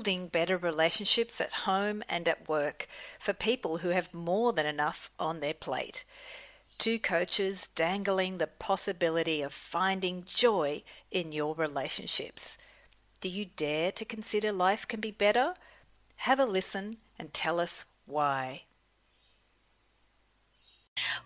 [0.00, 5.10] building better relationships at home and at work for people who have more than enough
[5.18, 6.04] on their plate.
[6.78, 12.56] Two coaches dangling the possibility of finding joy in your relationships.
[13.20, 15.52] Do you dare to consider life can be better?
[16.16, 18.62] Have a listen and tell us why.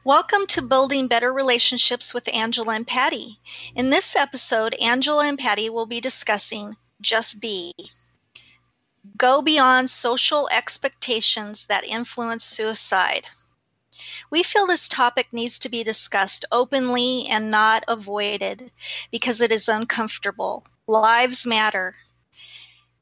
[0.02, 3.38] Welcome to Building Better Relationships with Angela and Patty.
[3.76, 7.72] In this episode, Angela and Patty will be discussing Just Be.
[9.16, 13.28] Go beyond social expectations that influence suicide.
[14.30, 18.72] We feel this topic needs to be discussed openly and not avoided
[19.10, 20.66] because it is uncomfortable.
[20.86, 21.96] Lives matter.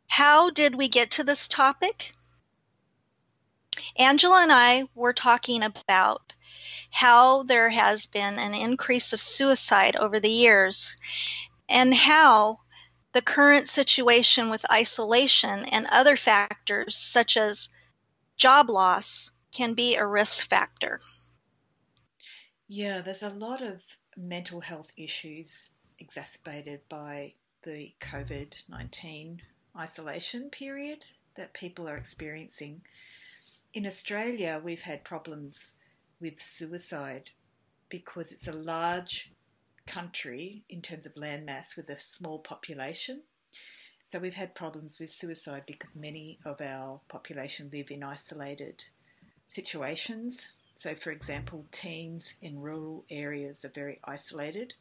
[0.08, 2.12] How did we get to this topic?
[3.96, 6.34] Angela and I were talking about
[6.90, 10.96] how there has been an increase of suicide over the years
[11.68, 12.60] and how
[13.12, 17.68] the current situation with isolation and other factors such as
[18.36, 21.00] job loss can be a risk factor.
[22.68, 23.82] Yeah, there's a lot of
[24.16, 29.42] mental health issues exacerbated by the COVID 19
[29.76, 31.04] isolation period
[31.36, 32.82] that people are experiencing.
[33.72, 35.74] In Australia, we've had problems
[36.20, 37.30] with suicide
[37.88, 39.32] because it's a large
[39.86, 43.22] country in terms of landmass with a small population.
[44.04, 48.84] So we've had problems with suicide because many of our population live in isolated
[49.46, 50.52] situations.
[50.74, 54.74] So, for example, teens in rural areas are very isolated,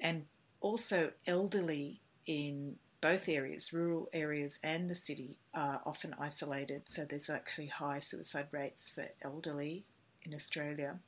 [0.00, 0.26] and
[0.60, 6.88] also elderly in both areas, rural areas and the city, are often isolated.
[6.88, 9.84] So, there's actually high suicide rates for elderly
[10.24, 10.98] in Australia.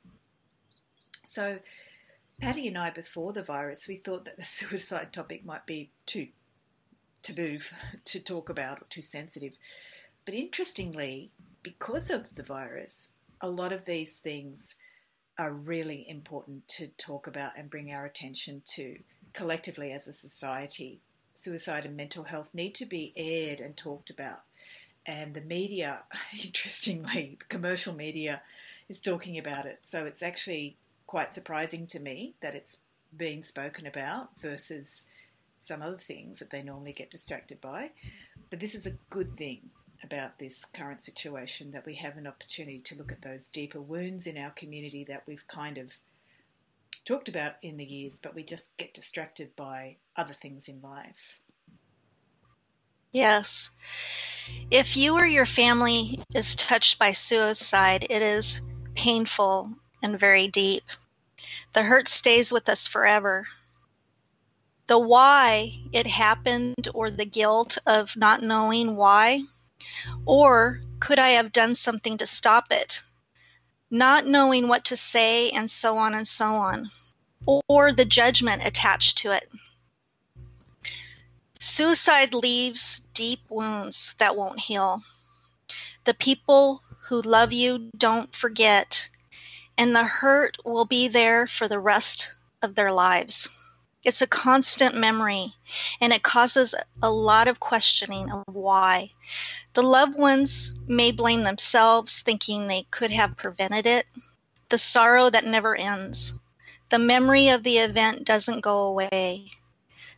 [1.25, 1.59] So,
[2.39, 6.27] Patty and I, before the virus, we thought that the suicide topic might be too
[7.21, 7.59] taboo
[8.05, 9.57] to talk about or too sensitive.
[10.25, 11.31] But interestingly,
[11.63, 14.75] because of the virus, a lot of these things
[15.37, 18.97] are really important to talk about and bring our attention to
[19.33, 21.01] collectively as a society.
[21.33, 24.43] Suicide and mental health need to be aired and talked about.
[25.05, 26.03] And the media,
[26.43, 28.41] interestingly, the commercial media
[28.87, 29.79] is talking about it.
[29.81, 32.79] So it's actually quite surprising to me that it's
[33.15, 35.07] being spoken about versus
[35.57, 37.91] some other things that they normally get distracted by.
[38.49, 39.69] But this is a good thing
[40.03, 44.27] about this current situation that we have an opportunity to look at those deeper wounds
[44.27, 45.93] in our community that we've kind of
[47.05, 51.41] talked about in the years, but we just get distracted by other things in life.
[53.11, 53.69] Yes.
[54.69, 58.61] If you or your family is touched by suicide, it is
[58.93, 59.71] painful
[60.05, 60.83] and very deep.
[61.73, 63.47] The hurt stays with us forever.
[64.85, 69.41] The why it happened or the guilt of not knowing why,
[70.25, 73.01] or could I have done something to stop it?
[73.89, 76.91] Not knowing what to say, and so on and so on,
[77.67, 79.49] or the judgment attached to it.
[81.59, 85.01] Suicide leaves deep wounds that won't heal.
[86.03, 89.09] The people who love you don't forget,
[89.77, 93.49] and the hurt will be there for the rest of their lives.
[94.03, 95.53] It's a constant memory,
[95.99, 99.11] and it causes a lot of questioning of why.
[99.73, 104.05] The loved ones may blame themselves, thinking they could have prevented it.
[104.69, 106.33] The sorrow that never ends.
[106.89, 109.51] The memory of the event doesn't go away.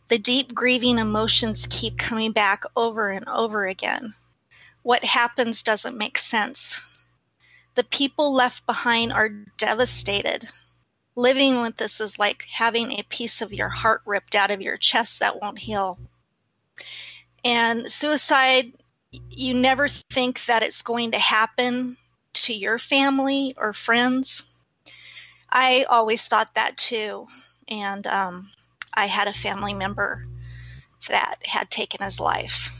[0.08, 4.14] The deep grieving emotions keep coming back over and over again
[4.88, 6.80] what happens doesn't make sense.
[7.78, 10.48] The people left behind are devastated.
[11.14, 14.76] Living with this is like having a piece of your heart ripped out of your
[14.76, 15.96] chest that won't heal.
[17.44, 18.72] And suicide,
[19.30, 21.96] you never think that it's going to happen
[22.32, 24.42] to your family or friends.
[25.48, 27.28] I always thought that too.
[27.68, 28.50] And um,
[28.92, 30.26] I had a family member
[31.08, 32.72] that had taken his life.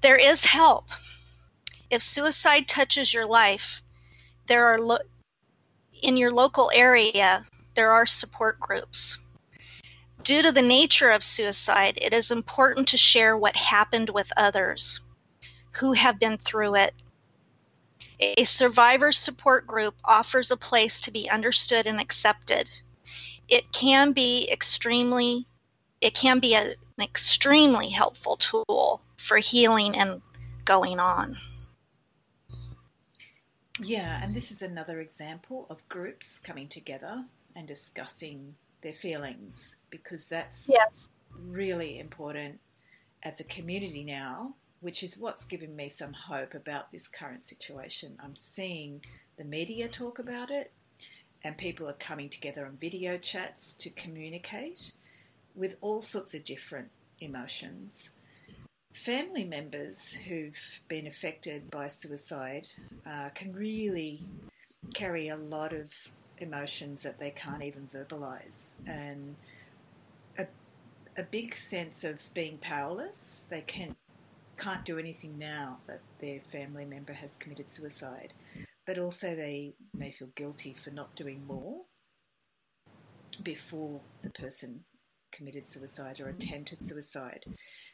[0.00, 0.86] There is help.
[1.90, 3.82] If suicide touches your life,
[4.46, 4.98] there are lo-
[6.02, 7.44] in your local area,
[7.74, 9.18] there are support groups.
[10.22, 15.00] Due to the nature of suicide, it is important to share what happened with others
[15.72, 16.94] who have been through it.
[18.20, 22.70] A survivor support group offers a place to be understood and accepted.
[23.48, 25.46] It can be extremely
[26.00, 30.22] it can be a, an extremely helpful tool for healing and
[30.64, 31.36] going on.
[33.82, 37.24] Yeah, and this is another example of groups coming together
[37.56, 41.08] and discussing their feelings because that's yes.
[41.34, 42.60] really important
[43.22, 48.16] as a community now, which is what's given me some hope about this current situation.
[48.22, 49.02] I'm seeing
[49.36, 50.72] the media talk about it,
[51.42, 54.92] and people are coming together on video chats to communicate
[55.54, 56.90] with all sorts of different
[57.20, 58.10] emotions.
[58.92, 62.66] Family members who've been affected by suicide
[63.06, 64.20] uh, can really
[64.94, 65.92] carry a lot of
[66.38, 69.36] emotions that they can't even verbalize, and
[70.38, 70.46] a,
[71.16, 73.46] a big sense of being powerless.
[73.48, 73.94] They can
[74.58, 78.34] can't do anything now that their family member has committed suicide,
[78.86, 81.82] but also they may feel guilty for not doing more
[83.42, 84.84] before the person
[85.32, 87.44] committed suicide or attempted suicide.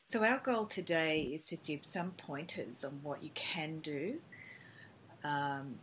[0.04, 4.20] So, our goal today is to give some pointers on what you can do.
[5.24, 5.80] Um,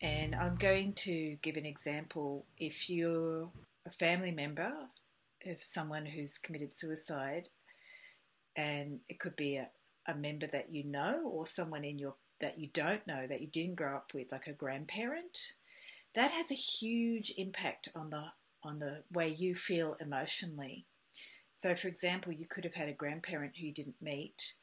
[0.00, 2.44] and I'm going to give an example.
[2.58, 3.48] If you're
[3.86, 4.72] a family member
[5.46, 7.48] of someone who's committed suicide,
[8.56, 9.70] and it could be a,
[10.06, 13.46] a member that you know or someone in your that you don't know that you
[13.46, 15.52] didn't grow up with, like a grandparent,
[16.14, 18.24] that has a huge impact on the
[18.64, 20.86] on the way you feel emotionally.
[21.54, 24.54] So, for example, you could have had a grandparent who you didn't meet,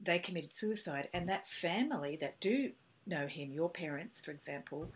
[0.00, 2.72] they committed suicide, and that family that do
[3.06, 4.90] know him, your parents, for example,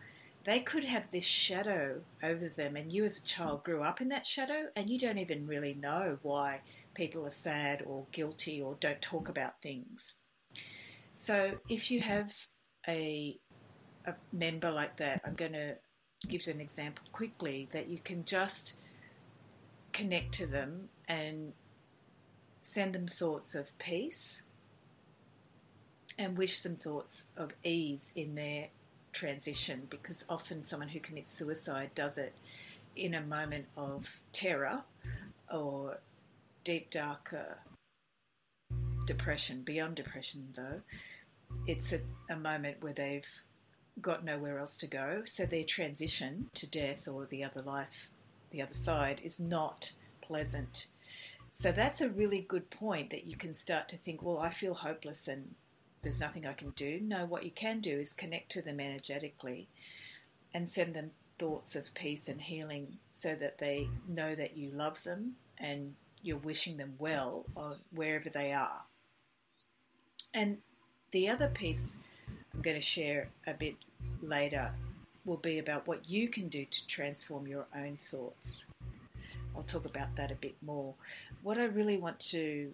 [0.45, 4.09] they could have this shadow over them, and you as a child grew up in
[4.09, 6.63] that shadow, and you don't even really know why
[6.95, 10.17] people are sad or guilty or don't talk about things.
[11.13, 12.33] So, if you have
[12.87, 13.39] a
[14.07, 15.77] a member like that, I'm going to
[16.27, 18.75] give you an example quickly that you can just
[19.93, 21.53] connect to them and
[22.63, 24.43] send them thoughts of peace
[26.19, 28.69] and wish them thoughts of ease in their
[29.13, 32.35] transition because often someone who commits suicide does it
[32.97, 34.83] in a moment of terror
[35.53, 35.99] or
[36.65, 37.59] deep darker
[39.07, 40.83] depression beyond depression though.
[41.67, 43.43] It's a, a moment where they've
[44.01, 45.23] got nowhere else to go.
[45.25, 48.11] So their transition to death or the other life,
[48.51, 50.87] the other side, is not pleasant.
[51.51, 54.75] So that's a really good point that you can start to think, well, I feel
[54.75, 55.55] hopeless and
[56.03, 57.01] there's nothing I can do.
[57.03, 59.69] No, what you can do is connect to them energetically
[60.55, 65.03] and send them thoughts of peace and healing so that they know that you love
[65.03, 67.47] them and you're wishing them well
[67.93, 68.83] wherever they are.
[70.35, 70.59] And
[71.11, 71.99] the other piece
[72.55, 73.77] I'm going to share a bit
[74.23, 74.73] later
[75.25, 78.65] will be about what you can do to transform your own thoughts.
[79.55, 80.95] I'll talk about that a bit more.
[81.43, 82.73] What I really want to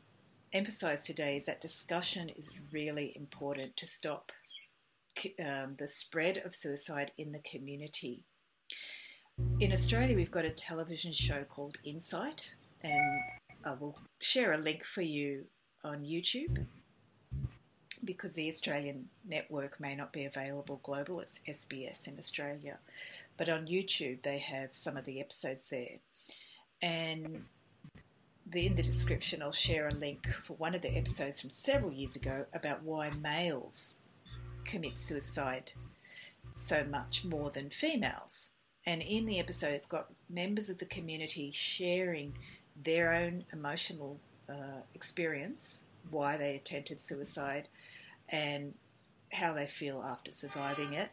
[0.53, 4.31] emphasize today is that discussion is really important to stop
[5.45, 8.23] um, the spread of suicide in the community.
[9.59, 12.55] In Australia, we've got a television show called Insight,
[12.85, 13.21] and
[13.65, 15.47] I will share a link for you
[15.83, 16.67] on YouTube
[18.05, 22.79] because the Australian network may not be available global, it's SBS in Australia.
[23.37, 25.99] But on YouTube, they have some of the episodes there.
[26.81, 27.45] And
[28.53, 32.17] in the description, I'll share a link for one of the episodes from several years
[32.17, 33.99] ago about why males
[34.65, 35.73] commit suicide
[36.55, 38.53] so much more than females.
[38.87, 42.35] And in the episode, it's got members of the community sharing
[42.77, 44.19] their own emotional
[44.49, 47.69] uh, experience why they attempted suicide
[48.29, 48.75] and
[49.33, 51.11] how they feel after surviving it.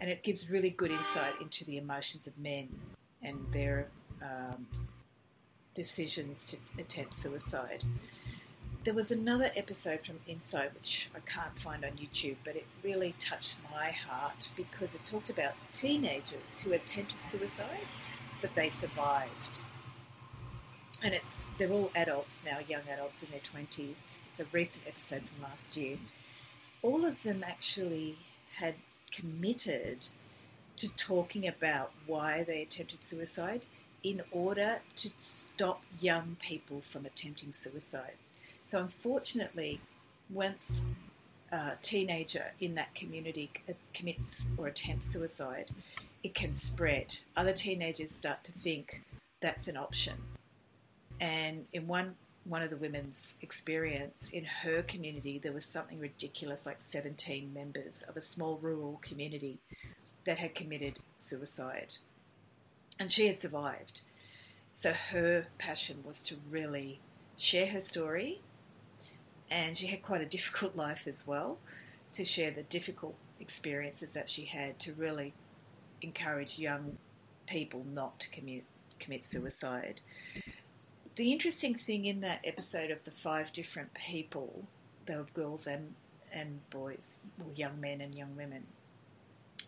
[0.00, 2.68] And it gives really good insight into the emotions of men
[3.22, 3.88] and their
[4.20, 4.66] um,
[5.74, 7.84] decisions to attempt suicide.
[8.84, 13.14] There was another episode from Insight which I can't find on YouTube, but it really
[13.18, 17.86] touched my heart because it talked about teenagers who attempted suicide,
[18.40, 19.62] but they survived
[21.04, 24.18] and it's they're all adults now, young adults in their twenties.
[24.26, 25.98] It's a recent episode from last year.
[26.82, 28.16] All of them actually
[28.58, 28.74] had
[29.10, 30.08] committed
[30.76, 33.62] to talking about why they attempted suicide
[34.02, 38.14] in order to stop young people from attempting suicide.
[38.64, 39.80] So, unfortunately,
[40.30, 40.86] once
[41.52, 45.70] a teenager in that community uh, commits or attempts suicide,
[46.22, 47.16] it can spread.
[47.36, 49.02] Other teenagers start to think
[49.40, 50.14] that's an option
[51.22, 56.66] and in one one of the women's experience in her community, there was something ridiculous
[56.66, 59.60] like 17 members of a small rural community
[60.24, 61.94] that had committed suicide.
[62.98, 64.00] And she had survived.
[64.72, 66.98] So her passion was to really
[67.36, 68.40] share her story.
[69.48, 71.58] And she had quite a difficult life as well,
[72.10, 75.32] to share the difficult experiences that she had to really
[76.00, 76.98] encourage young
[77.46, 78.64] people not to commit,
[78.98, 80.00] commit suicide
[81.16, 84.64] the interesting thing in that episode of the five different people,
[85.06, 85.94] they were girls and,
[86.32, 88.64] and boys, well, young men and young women,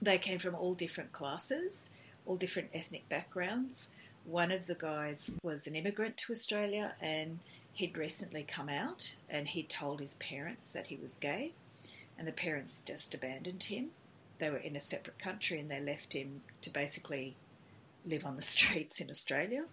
[0.01, 1.91] they came from all different classes,
[2.27, 3.91] all different ethnic backgrounds.
[4.25, 7.41] One of the guys was an immigrant to Australia and
[7.75, 11.53] he'd recently come out and he'd told his parents that he was gay,
[12.19, 13.91] and the parents just abandoned him.
[14.39, 17.37] They were in a separate country and they left him to basically
[18.07, 19.65] live on the streets in Australia.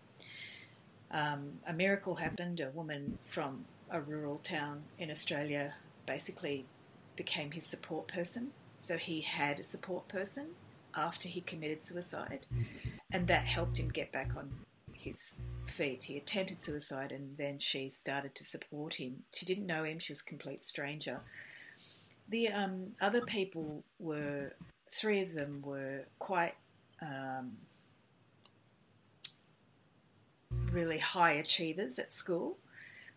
[1.11, 2.59] Um, a miracle happened.
[2.59, 5.75] A woman from a rural town in Australia
[6.05, 6.65] basically
[7.15, 8.51] became his support person.
[8.79, 10.51] So he had a support person
[10.95, 12.45] after he committed suicide,
[13.11, 14.51] and that helped him get back on
[14.91, 16.03] his feet.
[16.03, 19.23] He attempted suicide, and then she started to support him.
[19.35, 21.21] She didn't know him; she was a complete stranger.
[22.29, 24.53] The um, other people were
[24.89, 26.55] three of them were quite
[27.01, 27.57] um,
[30.71, 32.57] really high achievers at school,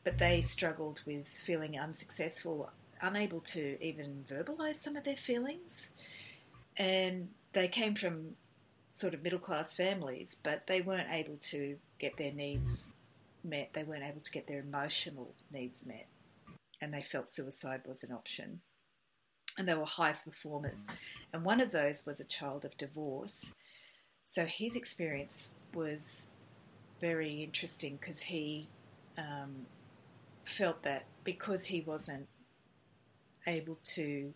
[0.03, 2.71] but they struggled with feeling unsuccessful,
[3.01, 5.93] unable to even verbalize some of their feelings.
[6.77, 8.37] And they came from
[8.91, 12.89] sort of middle class families, but they weren't able to get their needs
[13.43, 13.73] met.
[13.73, 16.07] They weren't able to get their emotional needs met.
[16.81, 18.61] And they felt suicide was an option.
[19.57, 20.89] And they were high performers.
[21.33, 23.55] And one of those was a child of divorce.
[24.25, 26.31] So his experience was
[27.05, 28.67] very interesting because he
[29.19, 29.67] um,
[30.43, 32.27] felt that because he wasn't
[33.47, 34.33] able to,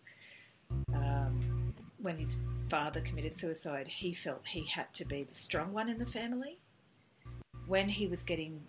[0.93, 2.37] um, when his
[2.69, 6.59] father committed suicide, he felt he had to be the strong one in the family.
[7.65, 8.61] When he was getting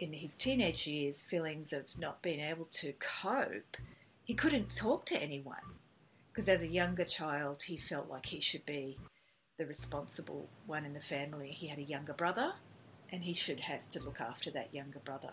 [0.00, 3.76] in his teenage years feelings of not being able to cope,
[4.24, 5.68] he couldn't talk to anyone
[6.32, 8.98] because as a younger child, he felt like he should be
[9.58, 11.50] the responsible one in the family.
[11.50, 12.54] He had a younger brother
[13.14, 15.30] and he should have to look after that younger brother.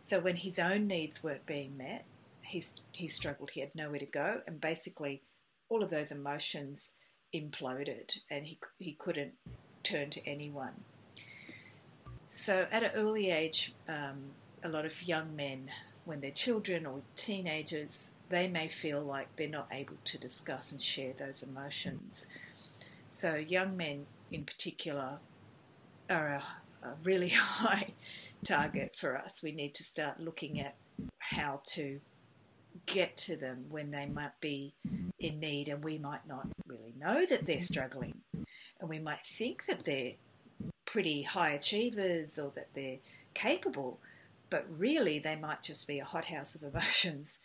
[0.00, 2.04] So when his own needs weren't being met,
[2.42, 3.50] he, he struggled.
[3.50, 5.22] He had nowhere to go, and basically
[5.68, 6.92] all of those emotions
[7.34, 9.32] imploded, and he, he couldn't
[9.82, 10.84] turn to anyone.
[12.24, 14.30] So at an early age, um,
[14.62, 15.70] a lot of young men,
[16.04, 20.80] when they're children or teenagers, they may feel like they're not able to discuss and
[20.80, 22.28] share those emotions.
[23.10, 25.18] So young men in particular
[26.08, 26.42] are a
[26.88, 27.94] a really high
[28.44, 29.42] target for us.
[29.42, 30.74] We need to start looking at
[31.18, 32.00] how to
[32.86, 34.74] get to them when they might be
[35.18, 38.20] in need and we might not really know that they're struggling.
[38.80, 40.12] And we might think that they're
[40.86, 42.98] pretty high achievers or that they're
[43.34, 44.00] capable
[44.50, 47.40] but really they might just be a hothouse of emotions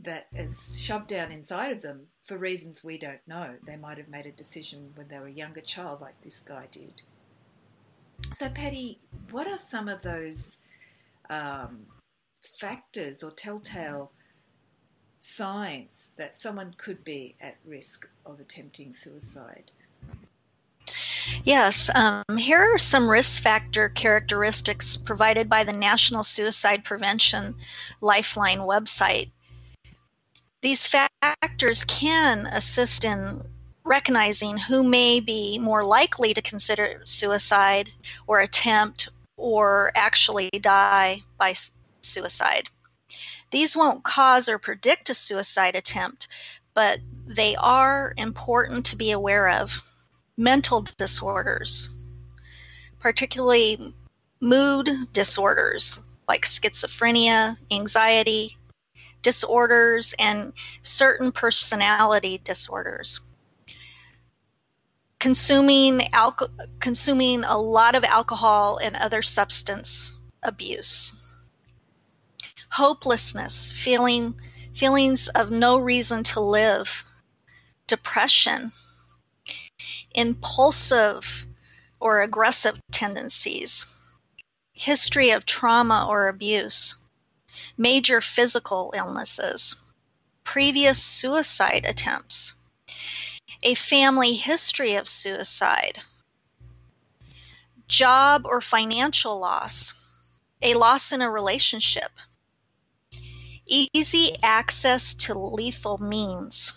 [0.00, 3.56] that is shoved down inside of them for reasons we don't know.
[3.66, 6.66] They might have made a decision when they were a younger child like this guy
[6.70, 7.02] did
[8.34, 8.98] so, Patty,
[9.30, 10.58] what are some of those
[11.30, 11.86] um,
[12.40, 14.12] factors or telltale
[15.18, 19.70] signs that someone could be at risk of attempting suicide?
[21.44, 27.54] Yes, um, here are some risk factor characteristics provided by the National Suicide Prevention
[28.00, 29.30] Lifeline website.
[30.60, 33.42] These factors can assist in
[33.92, 37.90] recognizing who may be more likely to consider suicide
[38.26, 41.52] or attempt or actually die by
[42.00, 42.70] suicide.
[43.50, 46.28] These won't cause or predict a suicide attempt,
[46.72, 49.82] but they are important to be aware of.
[50.38, 51.90] Mental disorders,
[52.98, 53.94] particularly
[54.40, 58.56] mood disorders like schizophrenia, anxiety
[59.20, 63.20] disorders, and certain personality disorders
[65.22, 66.50] consuming alco-
[66.80, 71.14] consuming a lot of alcohol and other substance abuse.
[72.72, 74.34] Hopelessness feeling
[74.74, 77.04] feelings of no reason to live.
[77.86, 78.72] Depression.
[80.12, 81.46] Impulsive
[82.00, 83.86] or aggressive tendencies.
[84.72, 86.96] History of trauma or abuse.
[87.76, 89.76] Major physical illnesses.
[90.42, 92.54] Previous suicide attempts
[93.62, 95.98] a family history of suicide,
[97.86, 99.94] job or financial loss,
[100.62, 102.10] a loss in a relationship,
[103.66, 106.72] easy access to lethal means,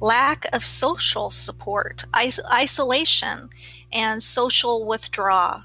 [0.00, 3.48] lack of social support, is- isolation,
[3.92, 5.62] and social withdrawal,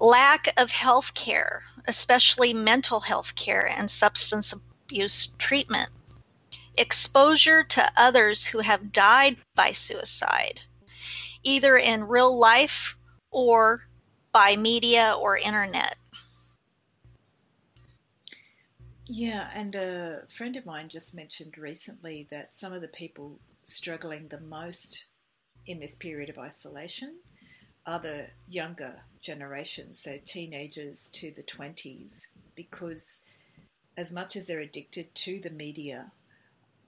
[0.00, 5.90] lack of health care, especially mental health care and substance abuse treatment,
[6.78, 10.60] exposure to others who have died by suicide,
[11.42, 12.96] either in real life
[13.30, 13.88] or
[14.32, 15.96] by media or internet.
[19.06, 24.28] Yeah, and a friend of mine just mentioned recently that some of the people struggling
[24.28, 25.06] the most
[25.66, 27.16] in this period of isolation
[27.86, 33.22] are the younger generations, so teenagers to the 20s, because
[33.96, 36.12] as much as they're addicted to the media,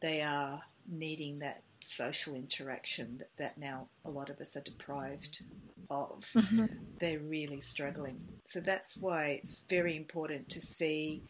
[0.00, 5.42] they are needing that social interaction that, that now a lot of us are deprived
[5.90, 6.30] of.
[6.34, 6.66] Mm-hmm.
[6.98, 8.20] They're really struggling.
[8.44, 11.22] So that's why it's very important to see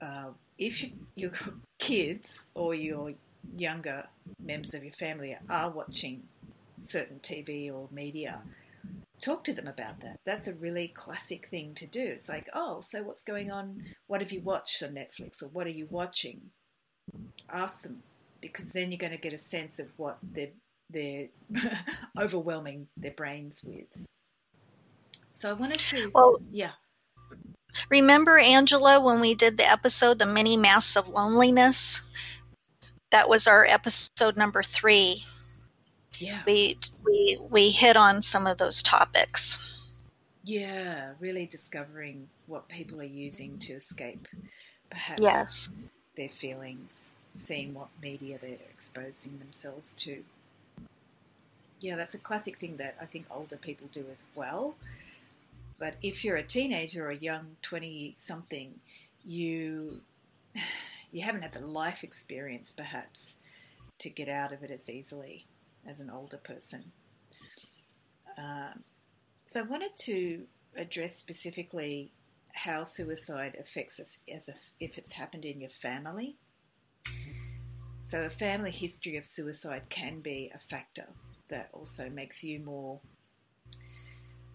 [0.00, 1.32] uh, if you, your
[1.78, 3.12] kids or your
[3.56, 4.06] younger
[4.42, 6.22] members of your family are watching
[6.76, 8.42] certain TV or media,
[9.20, 10.18] talk to them about that.
[10.24, 12.02] That's a really classic thing to do.
[12.02, 13.84] It's like, oh, so what's going on?
[14.06, 16.50] What have you watched on Netflix or what are you watching?
[17.50, 18.02] Ask them
[18.40, 20.50] because then you're going to get a sense of what they're,
[20.90, 21.28] they're
[22.18, 24.06] overwhelming their brains with.
[25.32, 26.72] So I wanted to, well, yeah.
[27.88, 32.02] Remember, Angela, when we did the episode, The Many Masks of Loneliness?
[33.10, 35.24] That was our episode number three.
[36.18, 36.40] Yeah.
[36.46, 39.58] We, we, we hit on some of those topics.
[40.44, 44.26] Yeah, really discovering what people are using to escape
[44.92, 45.68] perhaps yes.
[46.16, 50.24] Their feelings, seeing what media they're exposing themselves to.
[51.80, 54.76] Yeah, that's a classic thing that I think older people do as well.
[55.78, 58.74] But if you're a teenager or a young 20 something,
[59.24, 60.00] you
[61.12, 63.36] you haven't had the life experience perhaps
[63.98, 65.44] to get out of it as easily
[65.86, 66.92] as an older person.
[68.38, 68.80] Um,
[69.46, 70.42] so I wanted to
[70.76, 72.10] address specifically
[72.52, 76.36] how suicide affects us as if, it's happened in your family.
[78.02, 81.08] So a family history of suicide can be a factor
[81.48, 83.00] that also makes you more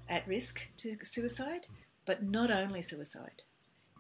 [0.10, 1.68] at risk to suicide,
[2.06, 3.44] but not only suicide.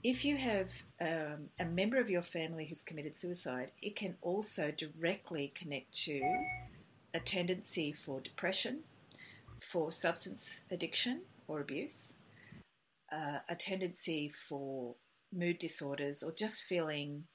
[0.04, 4.72] If you have um, a member of your family who's committed suicide, it can also
[4.72, 6.22] directly connect to
[7.14, 8.82] a tendency for depression,
[9.60, 12.16] for substance addiction or abuse,
[13.12, 14.96] uh, a tendency for
[15.34, 17.26] mood disorders, or just feeling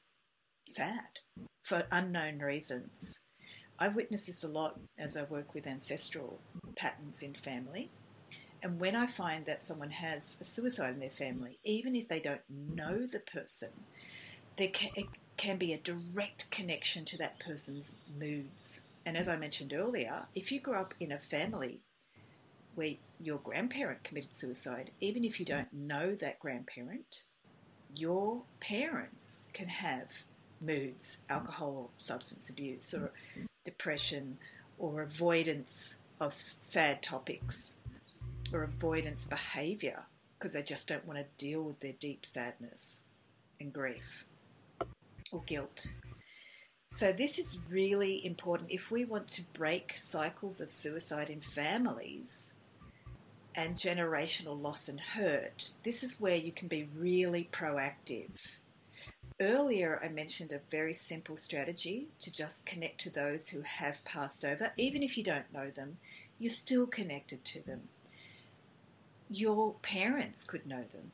[0.66, 1.18] sad
[1.62, 3.20] for unknown reasons.
[3.78, 6.40] I've witnessed this a lot as I work with ancestral
[6.76, 7.90] patterns in family.
[8.62, 12.20] And when I find that someone has a suicide in their family, even if they
[12.20, 13.70] don't know the person,
[14.56, 14.90] there can,
[15.36, 18.86] can be a direct connection to that person's moods.
[19.04, 21.80] And as I mentioned earlier, if you grow up in a family
[22.74, 27.24] where your grandparent committed suicide, even if you don't know that grandparent,
[27.94, 30.24] your parents can have
[30.60, 33.12] moods, alcohol substance abuse, or
[33.64, 34.38] depression,
[34.78, 37.76] or avoidance of sad topics
[38.52, 40.04] or avoidance behavior
[40.38, 43.02] because they just don't want to deal with their deep sadness
[43.60, 44.26] and grief
[45.32, 45.94] or guilt.
[46.90, 52.52] So, this is really important if we want to break cycles of suicide in families
[53.54, 55.72] and generational loss and hurt.
[55.82, 58.60] This is where you can be really proactive.
[59.40, 64.44] Earlier, I mentioned a very simple strategy to just connect to those who have passed
[64.44, 64.72] over.
[64.76, 65.98] Even if you don't know them,
[66.38, 67.88] you're still connected to them
[69.32, 71.12] your parents could know them.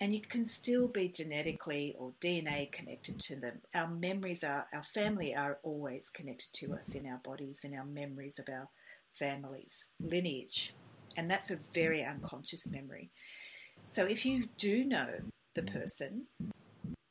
[0.00, 3.60] And you can still be genetically or DNA connected to them.
[3.72, 7.84] Our memories are, our family are always connected to us in our bodies and our
[7.84, 8.68] memories of our
[9.12, 10.74] families, lineage.
[11.16, 13.10] And that's a very unconscious memory.
[13.86, 15.08] So if you do know
[15.54, 16.24] the person,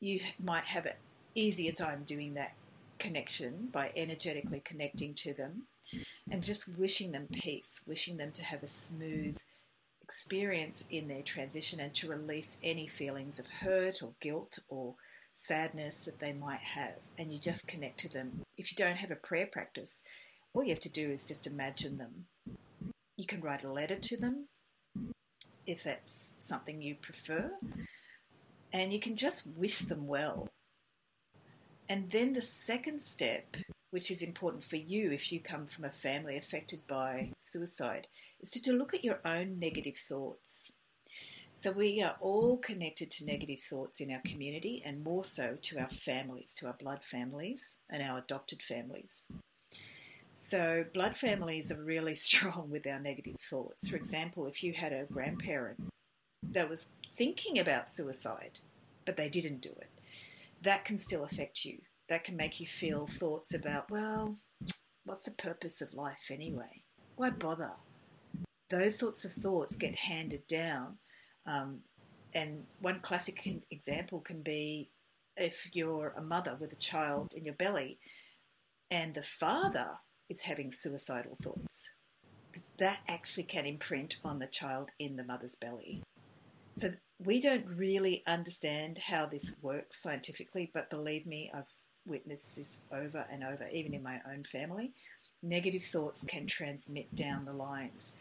[0.00, 0.94] you might have an
[1.34, 2.54] easier time doing that
[2.98, 5.66] connection by energetically connecting to them
[6.30, 9.36] and just wishing them peace, wishing them to have a smooth,
[10.02, 14.94] experience in their transition and to release any feelings of hurt or guilt or
[15.32, 16.98] sadness that they might have.
[17.18, 18.42] And you just connect to them.
[18.58, 20.02] If you don't have a prayer practice,
[20.52, 22.26] all you have to do is just imagine them.
[23.16, 24.48] You can write a letter to them
[25.66, 27.52] if that's something you prefer.
[28.72, 30.48] And you can just wish them well.
[31.88, 33.56] And then the second step
[33.92, 38.08] which is important for you if you come from a family affected by suicide,
[38.40, 40.78] is to, to look at your own negative thoughts.
[41.54, 45.78] So we are all connected to negative thoughts in our community and more so to
[45.78, 49.28] our families, to our blood families and our adopted families.
[50.42, 53.88] So blood families are really strong with our negative thoughts.
[53.88, 55.78] For example, if you had a grandparent
[56.42, 58.58] that was thinking about suicide,
[59.04, 59.90] but they didn't do it,
[60.60, 61.78] that can still affect you
[62.08, 64.34] that can make you feel thoughts about, well,
[65.04, 66.82] what's the purpose of life anyway?
[67.16, 67.70] Why bother?
[68.68, 70.96] those sorts of thoughts get handed down.
[71.46, 71.80] Um,
[72.34, 74.90] and one classic example can be
[75.36, 77.98] if you're a mother with a child in your belly
[78.90, 79.98] and the father
[80.32, 81.90] is having suicidal thoughts,
[82.78, 86.02] that actually can imprint on the child in the mother's belly.
[86.72, 91.68] So we don't really understand how this works scientifically, but believe me, I've
[92.06, 94.92] witnessed this over and over, even in my own family.
[95.42, 98.14] Negative thoughts can transmit down the lines.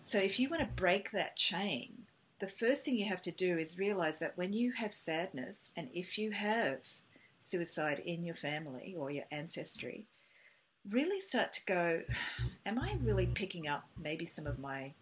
[0.00, 2.04] So if you want to break that chain,
[2.38, 5.88] the first thing you have to do is realize that when you have sadness and
[5.92, 6.86] if you have
[7.40, 10.06] suicide in your family or your ancestry,
[10.90, 12.02] really start to go,
[12.64, 14.92] Am I really picking up maybe some of my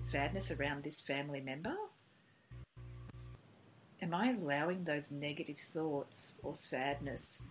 [0.00, 1.74] sadness around this family member?
[4.00, 7.42] Am I allowing those negative thoughts or sadness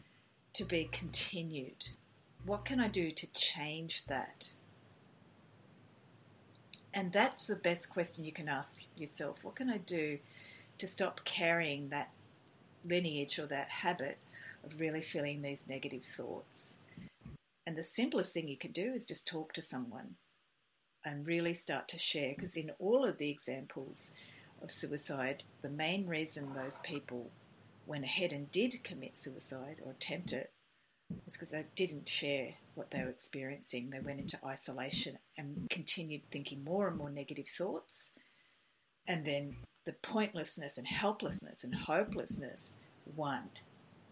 [0.54, 1.90] to be continued?
[2.46, 4.52] What can I do to change that?
[6.94, 9.44] And that's the best question you can ask yourself.
[9.44, 10.20] What can I do
[10.78, 12.12] to stop carrying that
[12.86, 14.18] lineage or that habit
[14.64, 16.78] of really feeling these negative thoughts?
[17.68, 20.16] And the simplest thing you can do is just talk to someone
[21.04, 22.34] and really start to share.
[22.34, 24.12] Because in all of the examples
[24.64, 27.30] of suicide, the main reason those people
[27.86, 30.54] went ahead and did commit suicide or attempt it
[31.26, 33.90] was because they didn't share what they were experiencing.
[33.90, 38.12] They went into isolation and continued thinking more and more negative thoughts.
[39.06, 43.50] And then the pointlessness and helplessness and hopelessness won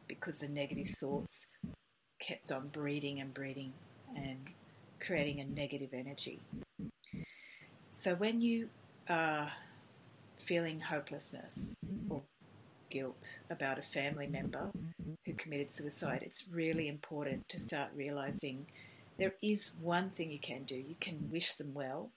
[0.09, 1.47] because the negative thoughts
[2.19, 3.73] kept on breeding and breeding
[4.15, 4.49] and
[4.99, 6.39] creating a negative energy.
[7.89, 8.69] So when you
[9.09, 9.51] are
[10.37, 11.77] feeling hopelessness
[12.09, 12.21] or
[12.89, 14.71] guilt about a family member
[15.25, 18.65] who committed suicide, it's really important to start realizing
[19.17, 20.75] there is one thing you can do.
[20.75, 22.11] You can wish them well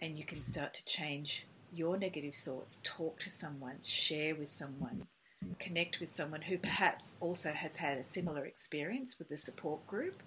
[0.00, 5.06] and you can start to change your negative thoughts, talk to someone, share with someone,
[5.58, 10.22] connect with someone who perhaps also has had a similar experience with the support group,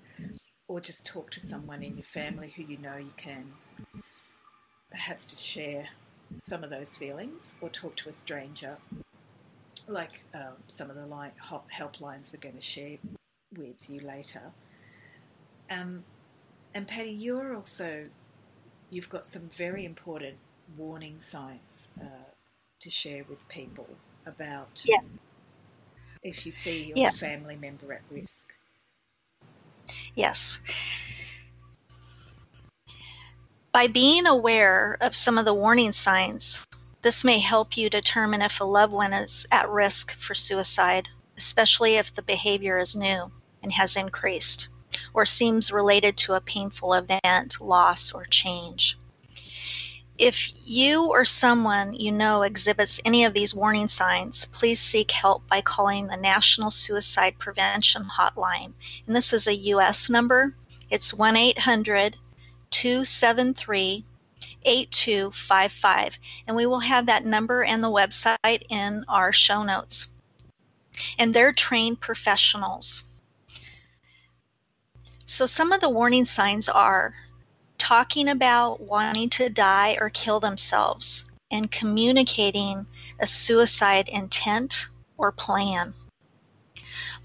[0.68, 3.54] or just talk to someone in your family who you know you can
[4.92, 5.90] perhaps just share
[6.38, 8.78] some of those feelings, or talk to a stranger
[9.88, 11.32] like um, some of the line,
[11.78, 12.98] helplines we're going to share
[13.58, 14.42] with you later.
[15.70, 16.04] Um,
[16.74, 18.08] and Patty, you're also
[18.90, 20.36] you've got some very important
[20.78, 22.32] warning signs uh,
[22.80, 23.88] to share with people
[24.26, 25.00] about yeah.
[26.22, 27.10] if you see your yeah.
[27.10, 28.54] family member at risk.
[30.16, 30.60] Yes.
[33.72, 36.66] By being aware of some of the warning signs,
[37.02, 41.96] this may help you determine if a loved one is at risk for suicide, especially
[41.96, 43.32] if the behavior is new
[43.62, 44.70] and has increased
[45.14, 48.98] or seems related to a painful event, loss, or change.
[50.24, 55.46] If you or someone you know exhibits any of these warning signs, please seek help
[55.50, 58.72] by calling the National Suicide Prevention Hotline.
[59.06, 60.10] And this is a U.S.
[60.10, 60.56] number.
[60.90, 62.16] It's 1 800
[62.70, 64.06] 273
[64.64, 66.20] 8255.
[66.48, 70.08] And we will have that number and the website in our show notes.
[71.20, 73.04] And they're trained professionals.
[75.26, 77.14] So, some of the warning signs are
[77.84, 82.88] talking about wanting to die or kill themselves and communicating
[83.20, 85.94] a suicide intent or plan.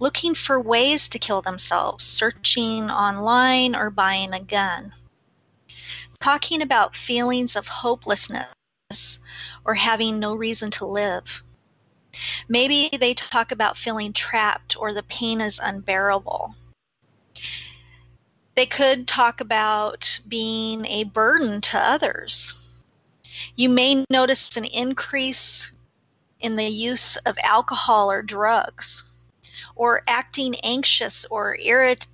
[0.00, 4.92] Looking for ways to kill themselves, searching online or buying a gun
[6.20, 9.20] talking about feelings of hopelessness
[9.64, 11.40] or having no reason to live.
[12.48, 16.56] Maybe they talk about feeling trapped or the pain is unbearable.
[18.58, 22.54] They could talk about being a burden to others.
[23.54, 25.70] You may notice an increase
[26.40, 29.04] in the use of alcohol or drugs,
[29.76, 32.08] or acting anxious or irrit-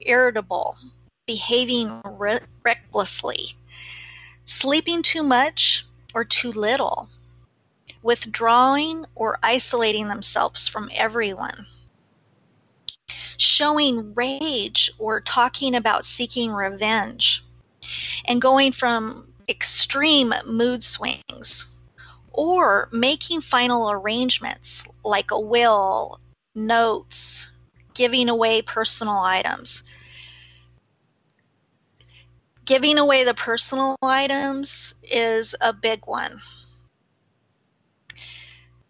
[0.00, 0.76] irritable
[1.26, 3.56] behaving re- recklessly,
[4.44, 7.08] sleeping too much or too little,
[8.02, 11.66] withdrawing or isolating themselves from everyone,
[13.36, 17.42] showing rage or talking about seeking revenge,
[18.24, 21.68] and going from extreme mood swings,
[22.32, 26.20] or making final arrangements like a will,
[26.54, 27.50] notes,
[27.94, 29.82] giving away personal items
[32.66, 36.40] giving away the personal items is a big one.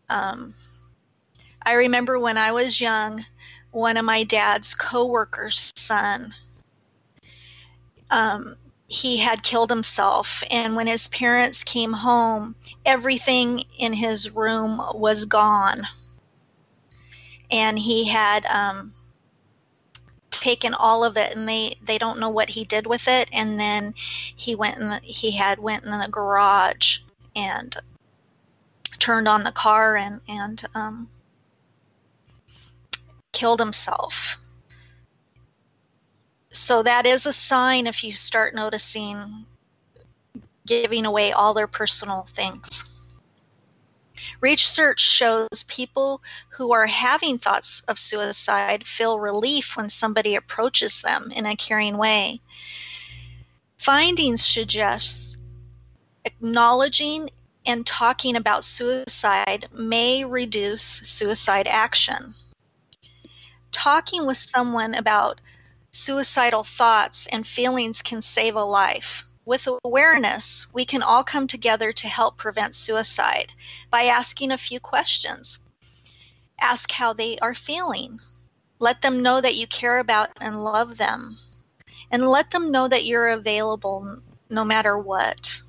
[0.09, 0.55] Um,
[1.63, 3.25] I remember when I was young,
[3.77, 6.33] one of my dad's coworkers' son
[8.11, 8.57] um,
[8.89, 10.43] he had killed himself.
[10.51, 12.55] And when his parents came home,
[12.87, 15.83] everything in his room was gone.
[17.51, 18.95] And he had um,
[20.31, 23.29] taken all of it, and they, they don't know what he did with it.
[23.31, 27.01] And then he went in the, he had went in the garage
[27.35, 27.77] and
[28.99, 31.09] turned on the car and and um,
[33.39, 34.39] killed himself
[36.57, 39.45] so that is a sign if you start noticing
[40.67, 42.85] giving away all their personal things.
[44.41, 51.31] Research shows people who are having thoughts of suicide feel relief when somebody approaches them
[51.35, 52.41] in a caring way.
[53.79, 55.39] Findings suggest
[56.25, 57.31] acknowledging
[57.65, 62.35] and talking about suicide may reduce suicide action.
[63.77, 65.43] Talking with someone about
[65.93, 69.27] suicidal thoughts and feelings can save a life.
[69.45, 73.53] With awareness, we can all come together to help prevent suicide
[73.91, 75.59] by asking a few questions.
[76.59, 78.19] Ask how they are feeling.
[78.79, 81.37] Let them know that you care about and love them.
[82.11, 85.61] And let them know that you're available no matter what.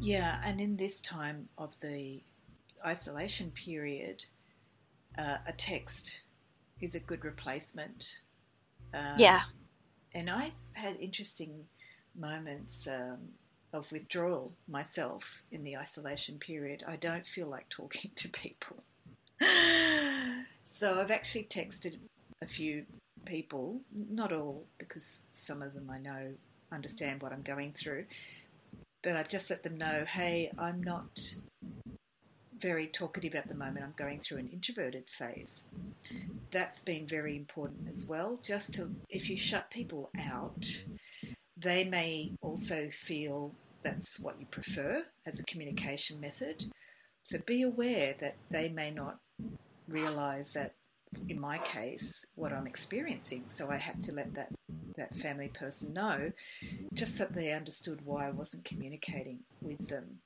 [0.00, 2.22] Yeah, and in this time of the
[2.84, 4.24] isolation period,
[5.18, 6.22] uh, a text
[6.80, 8.20] is a good replacement.
[8.94, 9.42] Um, yeah.
[10.14, 11.66] And I've had interesting
[12.18, 13.18] moments um,
[13.72, 16.82] of withdrawal myself in the isolation period.
[16.86, 18.82] I don't feel like talking to people.
[20.64, 21.98] so I've actually texted
[22.42, 22.84] a few
[23.24, 26.32] people, not all, because some of them I know
[26.72, 28.04] understand what I'm going through,
[29.02, 31.34] but I've just let them know hey, I'm not
[32.60, 33.84] very talkative at the moment.
[33.84, 35.64] I'm going through an introverted phase.
[36.50, 38.38] That's been very important as well.
[38.42, 40.66] Just to, if you shut people out,
[41.56, 46.64] they may also feel that's what you prefer as a communication method.
[47.22, 49.18] So be aware that they may not
[49.88, 50.74] realize that,
[51.28, 53.44] in my case, what I'm experiencing.
[53.48, 54.52] So I had to let that
[54.96, 56.30] that family person know,
[56.92, 60.18] just that they understood why I wasn't communicating with them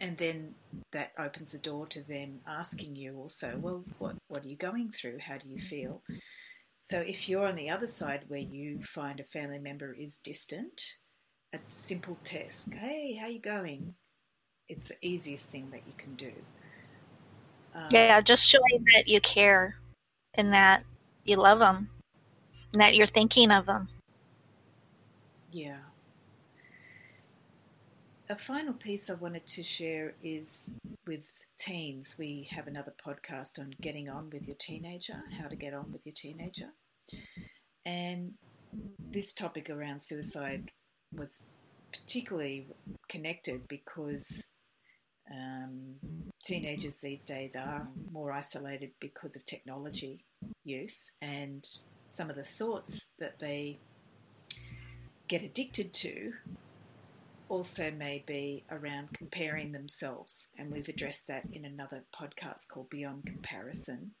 [0.00, 0.54] and then
[0.92, 4.90] that opens the door to them asking you also, well, what, what are you going
[4.90, 5.18] through?
[5.20, 6.02] How do you feel?
[6.82, 10.82] So if you're on the other side where you find a family member is distant,
[11.52, 13.94] a simple test, hey, how you going?
[14.68, 16.32] It's the easiest thing that you can do.
[17.74, 19.76] Um, yeah, just showing that you care
[20.34, 20.84] and that
[21.24, 21.88] you love them
[22.72, 23.88] and that you're thinking of them.
[25.52, 25.89] Yeah
[28.30, 32.14] a final piece I wanted to share is with teens.
[32.16, 36.06] We have another podcast on getting on with your teenager, how to get on with
[36.06, 36.68] your teenager.
[37.84, 38.34] And
[39.10, 40.70] this topic around suicide
[41.12, 41.42] was
[41.92, 42.68] particularly
[43.08, 44.52] connected because
[45.28, 45.96] um,
[46.44, 50.20] teenagers these days are more isolated because of technology
[50.64, 51.66] use and
[52.06, 53.80] some of the thoughts that they
[55.26, 56.32] get addicted to
[57.50, 63.26] also may be around comparing themselves, and we've addressed that in another podcast called Beyond
[63.26, 64.12] Comparison.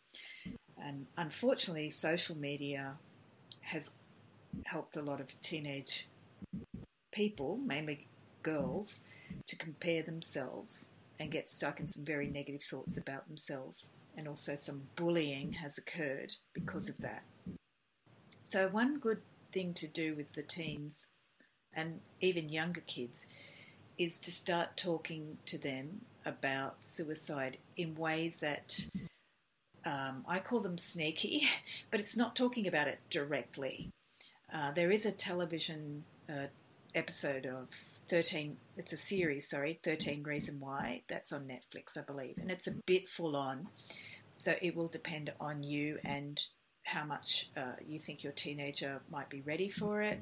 [0.82, 2.96] And unfortunately, social media
[3.60, 3.98] has
[4.66, 6.08] helped a lot of teenage
[7.12, 8.08] people, mainly
[8.42, 9.02] girls,
[9.46, 10.88] to compare themselves
[11.20, 13.92] and get stuck in some very negative thoughts about themselves.
[14.16, 17.22] And also, some bullying has occurred because of that.
[18.42, 21.10] So, one good thing to do with the teens
[21.74, 23.26] and even younger kids
[23.98, 28.86] is to start talking to them about suicide in ways that
[29.84, 31.44] um, I call them sneaky,
[31.90, 33.90] but it's not talking about it directly.
[34.52, 36.46] Uh, there is a television uh,
[36.94, 37.68] episode of
[38.06, 42.66] 13, it's a series, sorry, 13 Reason Why, that's on Netflix, I believe, and it's
[42.66, 43.68] a bit full on.
[44.38, 46.40] So it will depend on you and
[46.90, 50.20] how much uh, you think your teenager might be ready for it.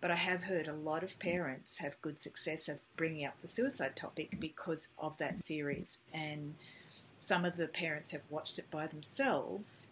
[0.00, 3.48] But I have heard a lot of parents have good success of bringing up the
[3.48, 5.98] suicide topic because of that series.
[6.12, 6.54] And
[7.16, 9.88] some of the parents have watched it by themselves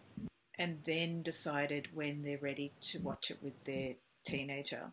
[0.57, 3.93] and then decided when they're ready to watch it with their
[4.25, 4.91] teenager.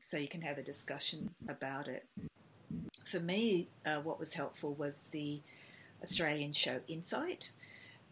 [0.00, 2.06] So you can have a discussion about it.
[3.04, 5.40] For me, uh, what was helpful was the
[6.02, 7.50] Australian show Insight.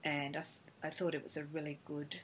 [0.02, 0.42] And I,
[0.82, 2.20] I thought it was a really good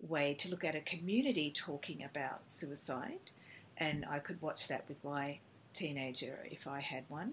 [0.00, 3.30] way to look at a community talking about suicide
[3.76, 5.38] and I could watch that with my
[5.72, 7.32] teenager if I had one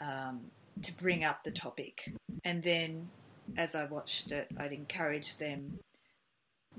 [0.00, 0.50] um,
[0.82, 2.12] to bring up the topic.
[2.44, 3.10] And then
[3.56, 5.80] as I watched it, I'd encourage them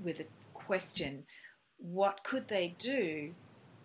[0.02, 1.24] with a question
[1.78, 3.34] what could they do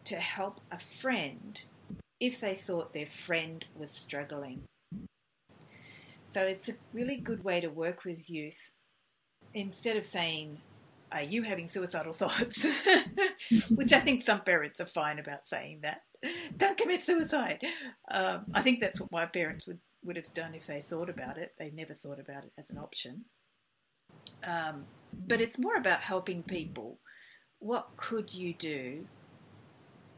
[0.06, 1.64] to help a friend
[2.20, 4.64] if they thought their friend was struggling.
[6.26, 8.72] So it's a really good way to work with youth
[9.56, 10.60] instead of saying,
[11.12, 12.66] Are you having suicidal thoughts?
[13.72, 16.02] Which I think some parents are fine about saying that.
[16.58, 17.62] Don't commit suicide.
[18.12, 21.38] Um, I think that's what my parents would, would have done if they thought about
[21.38, 21.54] it.
[21.58, 23.26] They never thought about it as an option.
[24.44, 27.00] Um, but it's more about helping people.
[27.60, 29.08] What could you do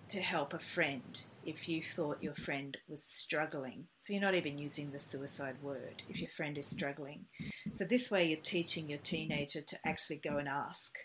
[0.09, 3.85] to help a friend if you thought your friend was struggling.
[3.97, 7.25] So you're not even using the suicide word if your friend is struggling.
[7.73, 10.97] So this way you're teaching your teenager to actually go and ask,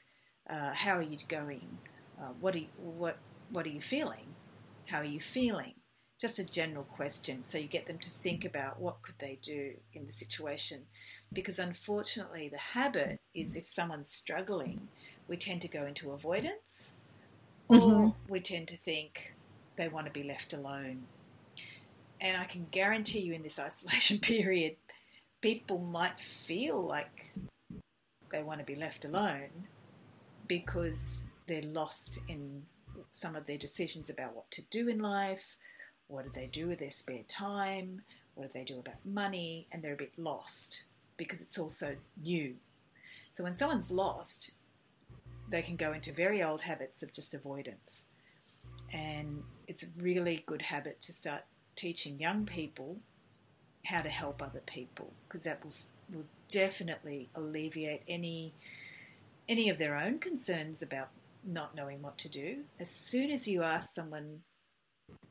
[0.49, 1.79] uh, "How are you going?
[2.21, 3.19] Uh, what are you, what
[3.51, 4.35] what are you feeling?
[4.88, 5.75] How are you feeling?"
[6.21, 9.75] Just a general question, so you get them to think about what could they do
[9.93, 10.87] in the situation.
[11.33, 14.88] Because unfortunately, the habit is if someone's struggling,
[15.27, 16.95] we tend to go into avoidance.
[17.72, 18.04] Mm-hmm.
[18.04, 19.35] or we tend to think
[19.76, 21.04] they want to be left alone.
[22.20, 24.76] And I can guarantee you in this isolation period,
[25.40, 27.32] people might feel like
[28.30, 29.68] they want to be left alone
[30.46, 32.62] because they're lost in
[33.11, 35.56] some of their decisions about what to do in life,
[36.08, 38.02] what do they do with their spare time,
[38.35, 40.85] what do they do about money, and they're a bit lost
[41.16, 42.54] because it's also new.
[43.32, 44.52] So when someone's lost,
[45.53, 48.09] they can go into very old habits of just avoidance.
[48.93, 51.43] And it's a really good habit to start
[51.77, 52.99] teaching young people
[53.87, 55.75] how to help other people because that will,
[56.12, 58.55] will definitely alleviate any
[59.49, 61.09] any of their own concerns about
[61.45, 62.59] not knowing what to do.
[62.79, 64.43] As soon as you ask someone,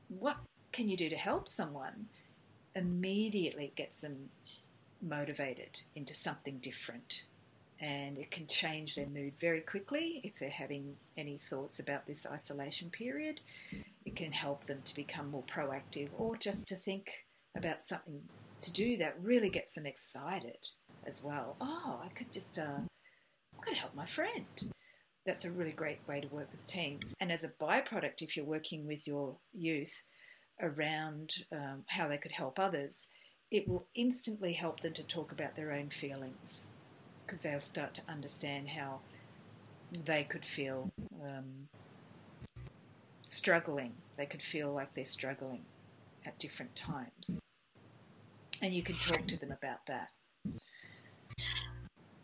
[0.10, 0.38] what
[0.74, 2.08] can you do to help someone?
[2.76, 4.30] Immediately gets them
[5.02, 7.24] motivated into something different
[7.82, 12.28] and it can change their mood very quickly if they're having any thoughts about this
[12.28, 13.42] isolation period.
[14.06, 17.26] It can help them to become more proactive or just to think
[17.58, 18.22] about something
[18.62, 20.68] to do that really gets them excited
[21.06, 21.58] as well.
[21.60, 22.82] Oh, I could just, uh,
[23.58, 24.46] I could help my friend.
[25.26, 27.16] That's a really great way to work with teens.
[27.20, 30.04] And as a byproduct, if you're working with your youth
[30.62, 33.08] around um, how they could help others,
[33.50, 36.70] it will instantly help them to talk about their own feelings
[37.32, 39.00] because they'll start to understand how
[40.04, 40.92] they could feel
[41.24, 41.70] um,
[43.22, 43.94] struggling.
[44.18, 45.62] They could feel like they're struggling
[46.26, 47.40] at different times.
[48.62, 50.10] And you can talk to them about that.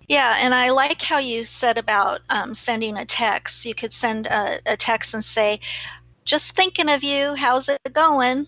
[0.09, 3.65] Yeah, and I like how you said about um, sending a text.
[3.65, 5.61] You could send a, a text and say,
[6.25, 8.45] just thinking of you, how's it going?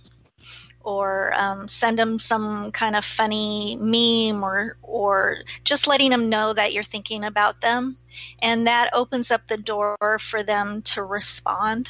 [0.83, 6.53] Or um, send them some kind of funny meme or or just letting them know
[6.53, 7.97] that you're thinking about them.
[8.39, 11.89] And that opens up the door for them to respond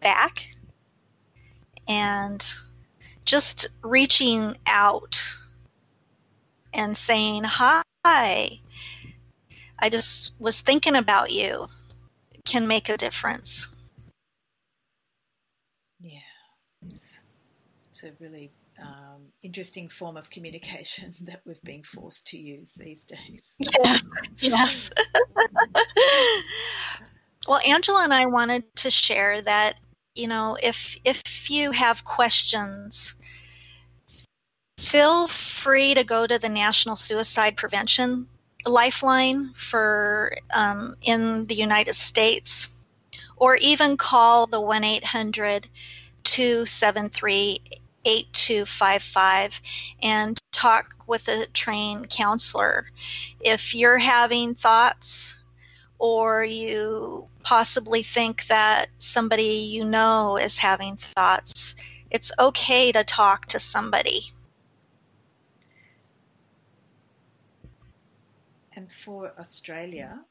[0.00, 0.48] back.
[1.86, 2.44] And
[3.24, 5.36] just reaching out
[6.72, 7.82] and saying hi
[9.78, 11.66] i just was thinking about you.
[12.44, 13.68] Can make a difference.
[16.00, 16.20] Yeah
[17.98, 23.04] it's a really um, interesting form of communication that we've been forced to use these
[23.04, 23.56] days.
[23.84, 24.02] Yes.
[24.40, 24.90] yes.
[27.48, 29.80] well, Angela and I wanted to share that
[30.14, 33.14] you know if if you have questions
[34.78, 38.26] feel free to go to the national suicide prevention
[38.66, 42.68] lifeline for um, in the united states
[43.36, 45.66] or even call the 1-800
[46.24, 47.60] 273
[48.08, 49.60] 8255
[50.02, 52.86] and talk with a trained counselor.
[53.40, 55.38] If you're having thoughts
[55.98, 61.74] or you possibly think that somebody you know is having thoughts,
[62.10, 64.20] it's okay to talk to somebody.
[68.74, 70.24] And for Australia,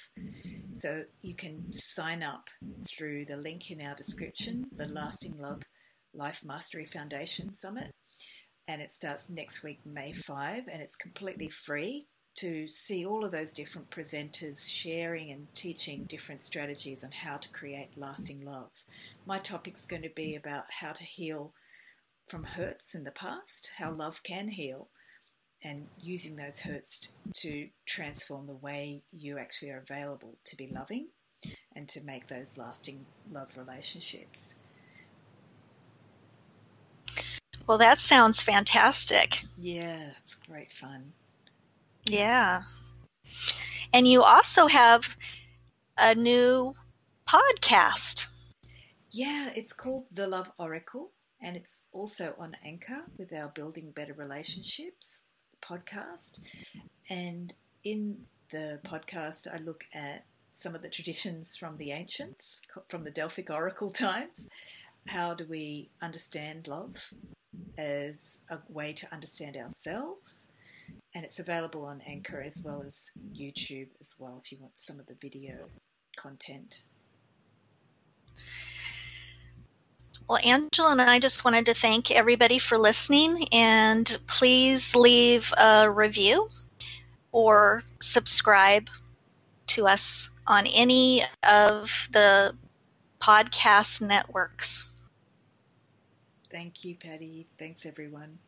[0.72, 2.48] So you can sign up
[2.88, 5.62] through the link in our description, the Lasting Love
[6.14, 7.92] Life Mastery Foundation Summit.
[8.68, 13.32] And it starts next week, May 5, and it's completely free to see all of
[13.32, 18.70] those different presenters sharing and teaching different strategies on how to create lasting love.
[19.26, 21.52] My topic's going to be about how to heal
[22.26, 24.88] from hurts in the past, how love can heal,
[25.62, 31.08] and using those hurts to transform the way you actually are available to be loving
[31.76, 34.56] and to make those lasting love relationships.
[37.66, 39.44] Well, that sounds fantastic.
[39.58, 41.12] Yeah, it's great fun.
[42.04, 42.62] Yeah.
[43.92, 45.16] And you also have
[45.98, 46.74] a new
[47.28, 48.26] podcast.
[49.10, 54.14] Yeah, it's called The Love Oracle, and it's also on Anchor with our Building Better
[54.14, 55.24] Relationships
[55.60, 56.40] podcast.
[57.10, 57.52] And
[57.84, 63.10] in the podcast, I look at some of the traditions from the ancients, from the
[63.10, 64.48] Delphic Oracle times.
[65.08, 67.12] How do we understand love
[67.76, 70.51] as a way to understand ourselves?
[71.14, 74.98] And it's available on Anchor as well as YouTube as well if you want some
[74.98, 75.68] of the video
[76.16, 76.84] content.
[80.28, 85.90] Well, Angela and I just wanted to thank everybody for listening, and please leave a
[85.90, 86.48] review
[87.32, 88.88] or subscribe
[89.66, 92.54] to us on any of the
[93.20, 94.86] podcast networks.
[96.50, 97.46] Thank you, Patty.
[97.58, 98.38] Thanks, everyone.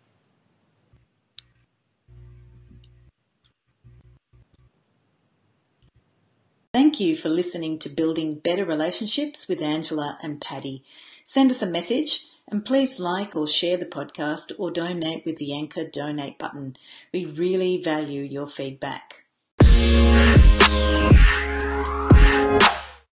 [6.75, 10.83] Thank you for listening to Building Better Relationships with Angela and Patty.
[11.25, 15.55] Send us a message and please like or share the podcast or donate with the
[15.55, 16.77] Anchor donate button.
[17.13, 19.23] We really value your feedback.